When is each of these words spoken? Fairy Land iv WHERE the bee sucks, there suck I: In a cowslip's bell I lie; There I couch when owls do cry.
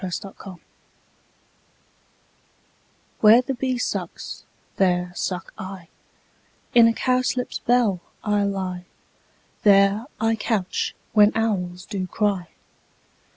Fairy 0.01 0.11
Land 0.23 0.35
iv 0.47 0.59
WHERE 3.19 3.41
the 3.43 3.53
bee 3.53 3.77
sucks, 3.77 4.45
there 4.77 5.11
suck 5.13 5.53
I: 5.59 5.89
In 6.73 6.87
a 6.87 6.91
cowslip's 6.93 7.59
bell 7.59 7.99
I 8.23 8.41
lie; 8.43 8.85
There 9.61 10.07
I 10.19 10.35
couch 10.37 10.95
when 11.13 11.31
owls 11.37 11.85
do 11.85 12.07
cry. 12.07 12.47